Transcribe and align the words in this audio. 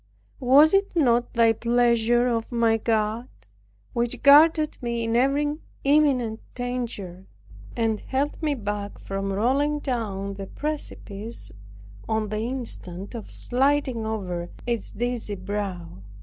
Was 0.39 0.73
it 0.73 0.95
not 0.95 1.33
thy 1.33 1.53
pleasure, 1.53 2.27
O 2.27 2.41
my 2.49 2.77
God, 2.77 3.29
which 3.93 4.23
guarded 4.23 4.75
me 4.81 5.03
in 5.03 5.15
every 5.15 5.57
imminent 5.83 6.39
danger, 6.55 7.27
and 7.77 7.99
held 7.99 8.41
me 8.41 8.55
back 8.55 8.97
from 8.97 9.31
rolling 9.31 9.77
down 9.77 10.33
the 10.33 10.47
precipice, 10.47 11.51
on 12.09 12.29
the 12.29 12.39
instant 12.39 13.13
of 13.13 13.29
sliding 13.31 14.03
over 14.07 14.49
its 14.65 14.91
dizzy 14.91 15.35
brow? 15.35 16.01